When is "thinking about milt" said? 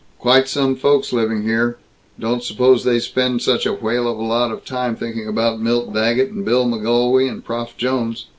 4.95-5.93